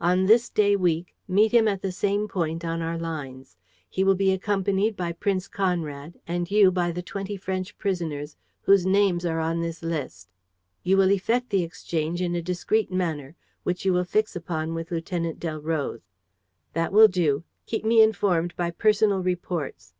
On 0.00 0.24
this 0.24 0.48
day 0.48 0.76
week, 0.76 1.14
meet 1.28 1.52
him 1.52 1.68
at 1.68 1.82
the 1.82 1.92
same 1.92 2.26
point 2.26 2.64
on 2.64 2.80
our 2.80 2.96
lines. 2.96 3.58
He 3.90 4.02
will 4.02 4.14
be 4.14 4.32
accompanied 4.32 4.96
by 4.96 5.12
Prince 5.12 5.46
Conrad 5.46 6.18
and 6.26 6.50
you 6.50 6.70
by 6.72 6.90
the 6.90 7.02
twenty 7.02 7.36
French 7.36 7.76
prisoners 7.76 8.34
whose 8.62 8.86
names 8.86 9.26
are 9.26 9.40
on 9.40 9.60
this 9.60 9.82
list. 9.82 10.30
You 10.84 10.96
will 10.96 11.10
effect 11.12 11.50
the 11.50 11.62
exchange 11.64 12.22
in 12.22 12.34
a 12.34 12.40
discreet 12.40 12.90
manner, 12.90 13.36
which 13.62 13.84
you 13.84 13.92
will 13.92 14.04
fix 14.04 14.34
upon 14.34 14.72
with 14.72 14.90
Lieutenant 14.90 15.38
Delroze. 15.38 16.00
That 16.72 16.90
will 16.90 17.08
do. 17.08 17.44
Keep 17.66 17.84
me 17.84 18.00
informed 18.00 18.56
by 18.56 18.70
personal 18.70 19.18
reports." 19.22 19.92